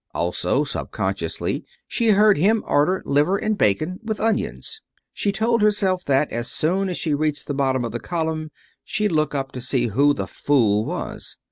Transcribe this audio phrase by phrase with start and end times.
[0.15, 4.81] Also, subconsciously, she heard him order liver and bacon, with onions.
[5.13, 8.49] She told herself that as soon as she reached the bottom of the column
[8.83, 11.37] she'd look up to see who the fool was.